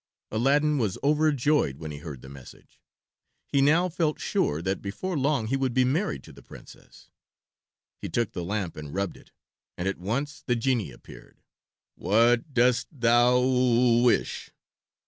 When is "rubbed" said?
8.95-9.15